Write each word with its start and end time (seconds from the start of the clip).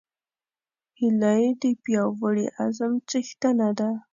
هیلۍ 0.99 1.43
د 1.61 1.63
پیاوړي 1.83 2.45
عزم 2.59 2.93
څښتنه 3.09 3.69
ده 3.79 3.89